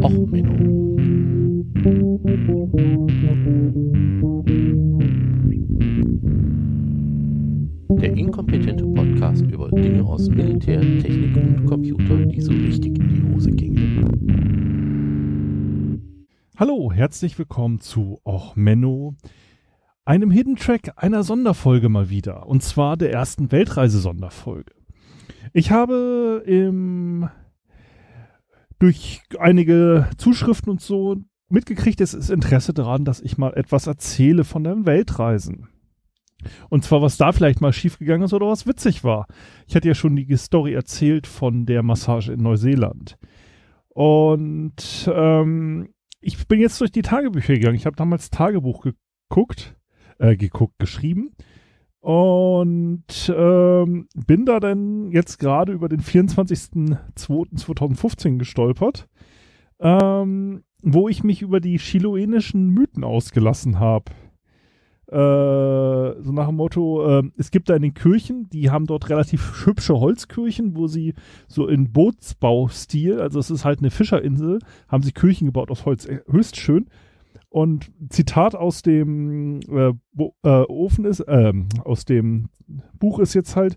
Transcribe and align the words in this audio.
Och, 0.00 0.30
Menno. 0.30 0.96
Der 8.00 8.16
inkompetente 8.16 8.84
Podcast 8.86 9.42
über 9.42 9.70
Dinge 9.70 10.02
aus 10.04 10.28
Militär, 10.30 10.80
Technik 10.80 11.36
und 11.36 11.66
Computer, 11.66 12.24
die 12.26 12.40
so 12.40 12.52
richtig 12.52 12.98
in 12.98 13.08
die 13.08 13.22
Hose 13.34 13.50
gingen. 13.50 14.06
Hallo, 16.56 16.90
herzlich 16.92 17.38
willkommen 17.38 17.80
zu 17.80 18.18
Och 18.24 18.56
Menno, 18.56 19.16
einem 20.06 20.30
Hidden 20.30 20.56
Track 20.56 20.92
einer 20.96 21.22
Sonderfolge 21.22 21.90
mal 21.90 22.08
wieder. 22.08 22.46
Und 22.46 22.62
zwar 22.62 22.96
der 22.96 23.12
ersten 23.12 23.52
Weltreise-Sonderfolge. 23.52 24.72
Ich 25.52 25.70
habe 25.70 26.42
im, 26.46 27.28
durch 28.82 29.22
einige 29.38 30.10
Zuschriften 30.16 30.68
und 30.68 30.80
so 30.80 31.16
mitgekriegt, 31.48 32.00
es 32.00 32.14
ist 32.14 32.30
Interesse 32.30 32.74
daran, 32.74 33.04
dass 33.04 33.20
ich 33.20 33.38
mal 33.38 33.54
etwas 33.54 33.86
erzähle 33.86 34.42
von 34.42 34.64
den 34.64 34.86
Weltreisen. 34.86 35.68
Und 36.68 36.82
zwar, 36.82 37.00
was 37.00 37.16
da 37.16 37.30
vielleicht 37.30 37.60
mal 37.60 37.72
schiefgegangen 37.72 38.24
ist 38.24 38.32
oder 38.32 38.48
was 38.48 38.66
witzig 38.66 39.04
war. 39.04 39.28
Ich 39.68 39.76
hatte 39.76 39.86
ja 39.86 39.94
schon 39.94 40.16
die 40.16 40.36
Story 40.36 40.74
erzählt 40.74 41.28
von 41.28 41.64
der 41.64 41.84
Massage 41.84 42.32
in 42.32 42.42
Neuseeland. 42.42 43.18
Und 43.88 45.08
ähm, 45.14 45.90
ich 46.20 46.48
bin 46.48 46.58
jetzt 46.58 46.80
durch 46.80 46.90
die 46.90 47.02
Tagebücher 47.02 47.54
gegangen. 47.54 47.76
Ich 47.76 47.86
habe 47.86 47.94
damals 47.94 48.30
Tagebuch 48.30 48.84
geguckt, 49.28 49.76
äh, 50.18 50.34
geguckt, 50.34 50.80
geschrieben. 50.80 51.30
Und 52.02 53.32
ähm, 53.32 54.08
bin 54.26 54.44
da 54.44 54.58
dann 54.58 55.12
jetzt 55.12 55.38
gerade 55.38 55.72
über 55.72 55.88
den 55.88 56.00
24.02.2015 56.00 58.38
gestolpert, 58.38 59.08
ähm, 59.78 60.64
wo 60.82 61.08
ich 61.08 61.22
mich 61.22 61.42
über 61.42 61.60
die 61.60 61.78
chiloenischen 61.78 62.70
Mythen 62.70 63.04
ausgelassen 63.04 63.78
habe. 63.78 64.10
Äh, 65.12 66.22
so 66.22 66.32
nach 66.32 66.48
dem 66.48 66.56
Motto, 66.56 67.20
äh, 67.20 67.22
es 67.36 67.52
gibt 67.52 67.68
da 67.68 67.76
in 67.76 67.82
den 67.82 67.94
Kirchen, 67.94 68.50
die 68.50 68.70
haben 68.70 68.86
dort 68.86 69.08
relativ 69.08 69.64
hübsche 69.64 70.00
Holzkirchen, 70.00 70.74
wo 70.74 70.88
sie 70.88 71.14
so 71.46 71.68
in 71.68 71.92
Bootsbaustil, 71.92 73.20
also 73.20 73.38
es 73.38 73.48
ist 73.48 73.64
halt 73.64 73.78
eine 73.78 73.92
Fischerinsel, 73.92 74.58
haben 74.88 75.04
sie 75.04 75.12
Kirchen 75.12 75.46
gebaut 75.46 75.70
aus 75.70 75.86
Holz, 75.86 76.06
äh, 76.06 76.18
höchst 76.28 76.56
schön. 76.56 76.86
Und 77.52 77.92
Zitat 78.08 78.54
aus 78.54 78.80
dem 78.80 79.60
äh, 79.68 79.92
äh, 80.42 80.64
Ofen 80.68 81.04
ist, 81.04 81.20
äh, 81.20 81.52
aus 81.84 82.06
dem 82.06 82.48
Buch 82.98 83.18
ist 83.18 83.34
jetzt 83.34 83.56
halt, 83.56 83.76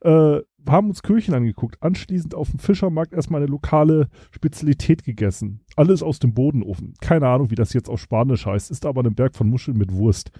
äh, 0.00 0.38
haben 0.66 0.88
uns 0.88 1.02
Kirchen 1.02 1.34
angeguckt, 1.34 1.82
anschließend 1.82 2.34
auf 2.34 2.48
dem 2.48 2.60
Fischermarkt 2.60 3.12
erstmal 3.12 3.42
eine 3.42 3.50
lokale 3.50 4.08
Spezialität 4.30 5.04
gegessen. 5.04 5.60
Alles 5.76 6.02
aus 6.02 6.18
dem 6.18 6.32
Bodenofen. 6.32 6.94
Keine 7.02 7.28
Ahnung, 7.28 7.50
wie 7.50 7.56
das 7.56 7.74
jetzt 7.74 7.90
auf 7.90 8.00
Spanisch 8.00 8.46
heißt, 8.46 8.70
ist 8.70 8.86
aber 8.86 9.04
ein 9.04 9.14
Berg 9.14 9.36
von 9.36 9.50
Muscheln 9.50 9.76
mit 9.76 9.92
Wurst. 9.92 10.30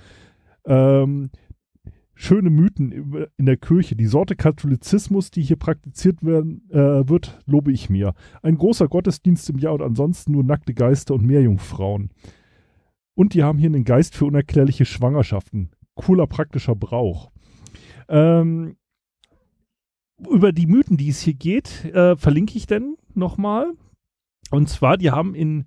Ähm, 0.65 1.29
schöne 2.15 2.49
Mythen 2.49 3.27
in 3.37 3.45
der 3.45 3.59
Kirche. 3.59 3.95
Die 3.95 4.07
Sorte 4.07 4.37
Katholizismus, 4.37 5.31
die 5.31 5.43
hier 5.43 5.57
praktiziert 5.57 6.25
werden, 6.25 6.67
äh, 6.71 7.07
wird, 7.07 7.43
lobe 7.45 7.73
ich 7.73 7.91
mir. 7.91 8.15
Ein 8.43 8.57
großer 8.57 8.89
Gottesdienst 8.89 9.51
im 9.51 9.59
Jahr 9.59 9.75
und 9.75 9.83
ansonsten 9.83 10.33
nur 10.33 10.45
nackte 10.45 10.73
Geister 10.73 11.13
und 11.13 11.27
Meerjungfrauen. 11.27 12.09
Und 13.21 13.35
die 13.35 13.43
haben 13.43 13.59
hier 13.59 13.67
einen 13.67 13.85
Geist 13.85 14.17
für 14.17 14.25
unerklärliche 14.25 14.87
Schwangerschaften. 14.87 15.69
Cooler 15.95 16.27
praktischer 16.27 16.75
Brauch. 16.75 17.31
Ähm, 18.09 18.77
über 20.27 20.53
die 20.53 20.67
Mythen, 20.67 20.97
die 20.97 21.11
es 21.11 21.21
hier 21.21 21.35
geht, 21.35 21.85
äh, 21.85 22.17
verlinke 22.17 22.57
ich 22.57 22.67
denn 22.67 22.97
nochmal. 23.13 23.75
Und 24.51 24.71
zwar, 24.71 24.97
die 24.97 25.11
haben 25.11 25.35
in 25.35 25.67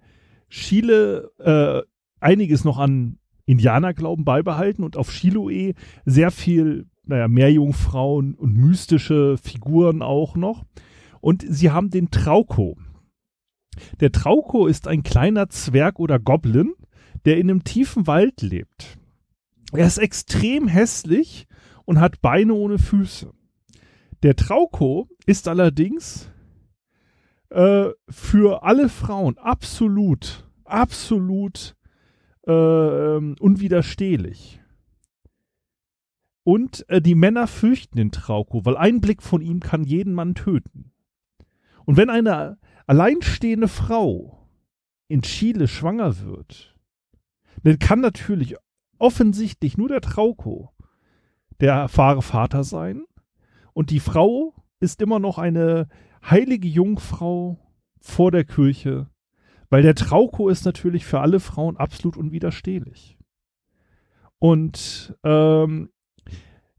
Chile 0.49 1.29
äh, 1.37 1.83
einiges 2.19 2.63
noch 2.63 2.79
an 2.79 3.19
Indianerglauben 3.45 4.25
beibehalten 4.25 4.83
und 4.83 4.97
auf 4.97 5.11
Chiloe 5.11 5.75
sehr 6.05 6.31
viel, 6.31 6.87
naja, 7.05 7.27
Meerjungfrauen 7.27 8.33
und 8.33 8.57
mystische 8.57 9.37
Figuren 9.37 10.01
auch 10.01 10.35
noch. 10.35 10.65
Und 11.21 11.45
sie 11.47 11.69
haben 11.69 11.91
den 11.91 12.09
Trauko. 12.09 12.79
Der 13.99 14.11
Trauko 14.11 14.65
ist 14.65 14.87
ein 14.87 15.03
kleiner 15.03 15.49
Zwerg 15.49 15.99
oder 15.99 16.17
Goblin, 16.17 16.73
der 17.25 17.37
in 17.37 17.49
einem 17.49 17.63
tiefen 17.63 18.07
Wald 18.07 18.41
lebt. 18.41 18.97
Er 19.71 19.87
ist 19.87 19.97
extrem 19.97 20.67
hässlich 20.67 21.47
und 21.85 21.99
hat 21.99 22.21
Beine 22.21 22.53
ohne 22.53 22.77
Füße. 22.77 23.33
Der 24.21 24.35
Trauko 24.35 25.09
ist 25.25 25.47
allerdings 25.47 26.29
äh, 27.49 27.89
für 28.09 28.63
alle 28.63 28.89
Frauen 28.89 29.37
absolut, 29.37 30.47
absolut 30.63 31.75
äh, 32.45 32.51
unwiderstehlich. 32.51 34.59
Und 36.43 36.87
äh, 36.89 37.01
die 37.01 37.15
Männer 37.15 37.47
fürchten 37.47 37.97
den 37.97 38.11
Trauko, 38.11 38.65
weil 38.65 38.77
ein 38.77 39.01
Blick 39.01 39.21
von 39.21 39.41
ihm 39.41 39.59
kann 39.59 39.83
jeden 39.83 40.13
Mann 40.13 40.35
töten. 40.35 40.91
Und 41.85 41.97
wenn 41.97 42.09
eine 42.09 42.57
alleinstehende 42.85 43.67
Frau 43.67 44.47
in 45.07 45.21
Chile 45.21 45.67
schwanger 45.67 46.21
wird, 46.21 46.72
dann 47.63 47.79
kann 47.79 48.01
natürlich 48.01 48.55
offensichtlich 48.97 49.77
nur 49.77 49.89
der 49.89 50.01
Trauko 50.01 50.71
der 51.59 51.89
wahre 51.95 52.21
Vater 52.21 52.63
sein. 52.63 53.03
Und 53.73 53.89
die 53.89 53.99
Frau 53.99 54.53
ist 54.79 55.01
immer 55.01 55.19
noch 55.19 55.37
eine 55.37 55.87
heilige 56.23 56.67
Jungfrau 56.67 57.59
vor 57.99 58.31
der 58.31 58.43
Kirche, 58.43 59.09
weil 59.69 59.81
der 59.81 59.95
Trauko 59.95 60.49
ist 60.49 60.65
natürlich 60.65 61.05
für 61.05 61.19
alle 61.19 61.39
Frauen 61.39 61.77
absolut 61.77 62.17
unwiderstehlich. 62.17 63.17
Und 64.39 65.17
ähm, 65.23 65.89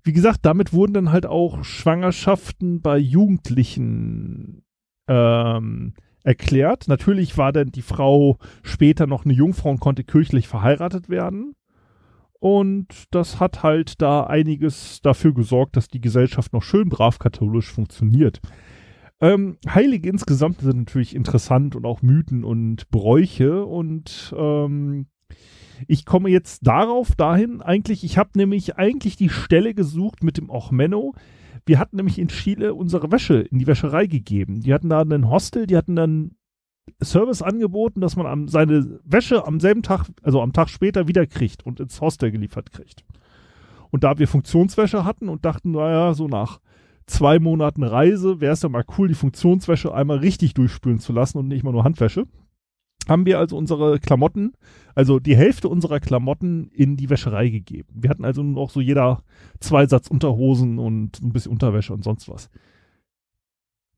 wie 0.03 0.13
gesagt, 0.13 0.41
damit 0.43 0.75
wurden 0.75 0.93
dann 0.93 1.13
halt 1.13 1.25
auch 1.25 1.65
Schwangerschaften 1.65 2.83
bei 2.83 2.99
Jugendlichen 2.99 4.65
ähm, 5.09 5.95
erklärt. 6.25 6.89
Natürlich 6.89 7.39
war 7.39 7.53
dann 7.53 7.71
die 7.71 7.83
Frau 7.83 8.39
später 8.63 9.07
noch 9.07 9.25
eine 9.25 9.35
Jungfrau 9.35 9.71
und 9.71 9.81
konnte 9.81 10.03
kirchlich 10.03 10.49
verheiratet 10.49 11.09
werden. 11.09 11.55
Und 12.41 13.05
das 13.11 13.41
hat 13.41 13.63
halt 13.63 14.03
da 14.03 14.25
einiges 14.25 15.01
dafür 15.01 15.33
gesorgt, 15.33 15.77
dass 15.77 15.89
die 15.89 16.01
Gesellschaft 16.01 16.53
noch 16.53 16.63
schön 16.63 16.89
brav 16.89 17.19
katholisch 17.19 17.71
funktioniert. 17.71 18.41
Ähm, 19.21 19.57
Heilige 19.67 20.11
insgesamt 20.11 20.61
sind 20.61 20.77
natürlich 20.77 21.15
interessant 21.15 21.77
und 21.77 21.87
auch 21.87 22.03
Mythen 22.03 22.45
und 22.45 22.91
Bräuche. 22.91 23.65
Und 23.65 24.35
ähm, 24.37 25.07
ich 25.89 26.05
komme 26.05 26.29
jetzt 26.29 26.67
darauf 26.67 27.15
dahin, 27.15 27.63
eigentlich, 27.63 28.05
ich 28.05 28.19
habe 28.19 28.31
nämlich 28.35 28.77
eigentlich 28.77 29.17
die 29.17 29.31
Stelle 29.31 29.75
gesucht 29.75 30.23
mit 30.23 30.37
dem 30.37 30.51
Ochmenno, 30.51 31.15
wir 31.67 31.79
hatten 31.79 31.97
nämlich 31.97 32.19
in 32.19 32.29
Chile 32.29 32.75
unsere 32.75 33.11
Wäsche 33.11 33.41
in 33.41 33.59
die 33.59 33.67
Wäscherei 33.67 34.07
gegeben. 34.07 34.61
Die 34.61 34.75
hatten 34.75 34.91
da 34.91 35.01
einen 35.01 35.31
Hostel, 35.31 35.67
die 35.67 35.77
hatten 35.77 35.97
dann 35.97 36.33
Service 37.03 37.41
angeboten, 37.41 38.01
dass 38.01 38.17
man 38.17 38.27
am, 38.27 38.49
seine 38.49 39.01
Wäsche 39.05 39.47
am 39.47 39.61
selben 39.61 39.83
Tag, 39.83 40.07
also 40.23 40.43
am 40.43 40.53
Tag 40.53 40.69
später 40.69 41.09
wieder 41.09 41.27
kriegt 41.27 41.65
und 41.65 41.81
ins 41.81 42.01
Hostel 42.01 42.31
geliefert 42.31 42.73
kriegt. 42.73 43.05
Und 43.91 44.05
da 44.05 44.19
wir 44.19 44.29
Funktionswäsche 44.29 45.05
hatten 45.05 45.29
und 45.29 45.45
dachten, 45.45 45.71
naja, 45.71 46.13
so 46.15 46.29
nach 46.29 46.61
zwei 47.07 47.39
Monaten 47.39 47.83
Reise 47.83 48.41
wäre 48.41 48.53
es 48.53 48.63
ja 48.63 48.69
mal 48.69 48.85
cool, 48.99 49.09
die 49.09 49.15
Funktionswäsche 49.15 49.95
einmal 49.95 50.19
richtig 50.19 50.53
durchspülen 50.55 50.99
zu 50.99 51.13
lassen 51.13 51.39
und 51.39 51.49
nicht 51.49 51.65
mal 51.65 51.73
nur 51.73 51.85
Handwäsche 51.85 52.27
haben 53.09 53.27
wir 53.27 53.39
also 53.39 53.57
unsere 53.57 53.99
Klamotten, 53.99 54.53
also 54.95 55.19
die 55.19 55.37
Hälfte 55.37 55.69
unserer 55.69 56.01
Klamotten 56.01 56.69
in 56.69 56.97
die 56.97 57.11
Wäscherei 57.11 57.49
gegeben. 57.49 57.89
Wir 57.95 58.11
hatten 58.11 58.25
also 58.25 58.43
noch 58.43 58.71
so 58.71 58.81
jeder 58.81 59.23
zwei 59.61 59.87
Satz 59.87 60.09
Unterhosen 60.09 60.79
und 60.79 61.21
ein 61.23 61.33
bisschen 61.33 61.53
Unterwäsche 61.53 61.93
und 61.93 62.05
sonst 62.05 62.29
was. 62.29 62.51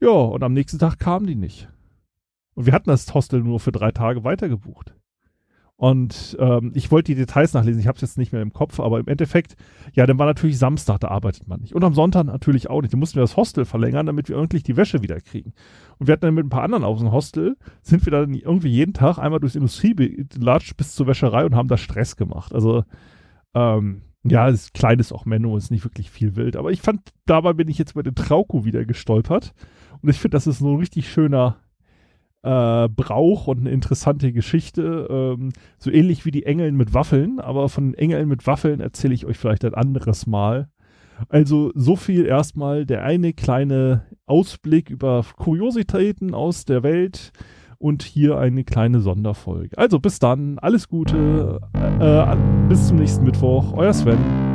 Ja, 0.01 0.11
und 0.11 0.43
am 0.43 0.53
nächsten 0.53 0.79
Tag 0.79 0.99
kamen 0.99 1.27
die 1.27 1.37
nicht. 1.37 1.69
Und 2.55 2.67
wir 2.67 2.73
hatten 2.73 2.91
das 2.91 3.13
Hostel 3.15 3.43
nur 3.43 3.61
für 3.61 3.73
drei 3.73 3.93
Tage 3.93 4.25
weitergebucht. 4.25 4.95
Und 5.79 6.39
ähm, 6.41 6.73
ich 6.75 6.91
wollte 6.91 7.13
die 7.13 7.19
Details 7.19 7.53
nachlesen, 7.53 7.81
ich 7.81 7.87
habe 7.87 7.97
es 7.97 8.03
jetzt 8.03 8.17
nicht 8.17 8.33
mehr 8.33 8.41
im 8.41 8.55
Kopf, 8.55 8.81
aber 8.81 8.99
im 8.99 9.09
Endeffekt, 9.09 9.57
ja, 9.93 10.07
dann 10.07 10.19
war 10.19 10.25
natürlich 10.25 10.59
Samstag, 10.59 11.01
da 11.01 11.09
arbeitet 11.09 11.49
man 11.49 11.61
nicht. 11.61 11.75
Und 11.75 11.85
am 11.85 11.93
Sonntag 11.93 12.25
natürlich 12.25 12.71
auch 12.71 12.81
nicht. 12.81 12.95
Da 12.95 12.99
mussten 12.99 13.17
wir 13.17 13.23
das 13.23 13.37
Hostel 13.37 13.67
verlängern, 13.67 14.07
damit 14.07 14.31
wir 14.31 14.37
irgendwie 14.37 14.61
die 14.61 14.77
Wäsche 14.77 15.03
wieder 15.03 15.21
kriegen. 15.21 15.53
Und 15.99 16.07
wir 16.07 16.15
hatten 16.15 16.25
dann 16.25 16.35
mit 16.35 16.47
ein 16.47 16.51
paar 16.51 16.63
anderen 16.63 16.83
aus 16.83 17.01
dem 17.01 17.13
Hostel, 17.13 17.57
sind 17.83 18.07
wir 18.07 18.11
dann 18.11 18.33
irgendwie 18.33 18.71
jeden 18.71 18.95
Tag 18.95 19.19
einmal 19.19 19.39
durchs 19.39 19.55
Industriegelatsch 19.55 20.75
bis 20.77 20.95
zur 20.95 21.07
Wäscherei 21.09 21.45
und 21.45 21.55
haben 21.55 21.69
da 21.69 21.77
Stress 21.77 22.17
gemacht. 22.17 22.55
Also, 22.55 22.85
ähm, 23.55 24.01
ja, 24.25 24.49
es 24.49 24.67
ist 24.67 24.75
kleines 24.75 25.13
auch 25.13 25.27
Menno, 25.27 25.59
ist 25.59 25.71
nicht 25.71 25.85
wirklich 25.85 26.11
viel 26.11 26.37
wild. 26.37 26.57
Aber 26.57 26.73
ich 26.73 26.81
fand, 26.81 27.13
dabei 27.27 27.53
bin 27.53 27.69
ich 27.69 27.77
jetzt 27.77 27.95
bei 27.95 28.03
den 28.03 28.15
Trauko 28.15 28.65
wieder 28.65 28.87
gestolpert. 28.87 29.53
Und 30.01 30.09
ich 30.09 30.19
finde, 30.19 30.37
das 30.37 30.47
ist 30.47 30.59
so 30.61 30.73
ein 30.73 30.79
richtig 30.79 31.11
schöner, 31.11 31.57
äh, 32.47 32.89
Brauch 32.89 33.49
und 33.49 33.61
eine 33.61 33.71
interessante 33.71 34.33
Geschichte. 34.33 35.09
Ähm, 35.11 35.51
so 35.79 35.91
ähnlich 35.91 36.25
wie 36.25 36.31
die 36.31 36.47
Engeln 36.47 36.77
mit 36.77 36.95
Waffeln, 36.95 37.41
aber 37.41 37.69
von 37.69 37.95
Engeln 37.95 38.29
mit 38.29 38.47
Waffeln 38.47 38.81
erzähle 38.81 39.15
ich 39.15 39.27
euch 39.27 39.37
vielleicht 39.37 39.65
ein 39.65 39.75
anderes 39.75 40.27
Mal. 40.27 40.69
Also 41.29 41.73
so 41.75 41.97
viel 41.97 42.27
erstmal 42.27 42.87
der 42.87 43.03
eine 43.03 43.33
kleine 43.33 44.03
Ausblick 44.27 44.91
über 44.91 45.25
Kuriositäten 45.37 46.35
aus 46.35 46.65
der 46.67 46.83
Welt 46.83 47.33
und 47.79 48.03
hier 48.03 48.39
eine 48.39 48.65
kleine 48.65 49.01
Sonderfolge. 49.01 49.77
Also 49.77 49.99
bis 49.99 50.19
dann, 50.19 50.59
alles 50.59 50.89
Gute, 50.89 51.61
äh, 52.01 52.37
bis 52.69 52.89
zum 52.89 52.99
nächsten 52.99 53.25
Mittwoch, 53.25 53.73
euer 53.73 53.93
Sven. 53.93 54.46